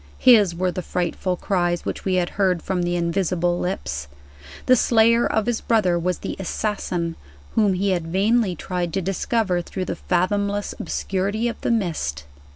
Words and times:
His 0.17 0.55
were 0.55 0.71
the 0.71 0.81
frightful 0.81 1.37
cries 1.37 1.85
which 1.85 2.05
we 2.05 2.15
had 2.15 2.31
heard 2.31 2.63
from 2.63 2.81
invisible 2.81 3.59
lips. 3.59 4.07
The 4.65 4.75
slayer 4.75 5.27
of 5.27 5.45
his 5.45 5.61
brother 5.61 5.99
was 5.99 6.17
the 6.17 6.35
"assassin" 6.39 7.15
whom 7.53 7.73
he 7.75 7.91
had 7.91 8.07
vainly 8.07 8.55
tried 8.55 8.93
to 8.93 9.01
discover 9.03 9.61
through 9.61 9.85
the 9.85 9.95
fathomless 9.95 10.73
obscurity 10.79 11.47
of 11.47 11.61
the 11.61 11.69
mist. 11.69 12.23